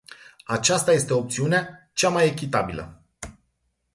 [0.45, 3.01] Aceasta este opțiunea cea mai echitabilă.